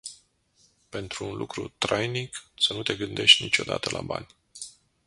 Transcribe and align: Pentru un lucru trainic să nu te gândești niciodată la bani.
Pentru 0.89 1.25
un 1.25 1.35
lucru 1.35 1.73
trainic 1.77 2.43
să 2.57 2.73
nu 2.73 2.83
te 2.83 2.95
gândești 2.95 3.43
niciodată 3.43 3.89
la 3.91 4.01
bani. 4.01 4.27